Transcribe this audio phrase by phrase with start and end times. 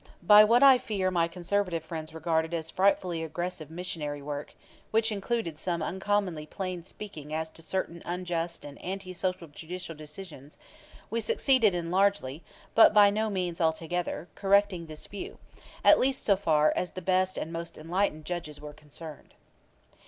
[0.23, 4.55] By what I fear my conservative friends regarded as frightfully aggressive missionary work,
[4.89, 10.57] which included some uncommonly plain speaking as to certain unjust and anti social judicial decisions,
[11.11, 12.41] we succeeded in largely,
[12.73, 15.37] but by no means altogether, correcting this view,
[15.83, 19.35] at least so far as the best and most enlightened judges were concerned.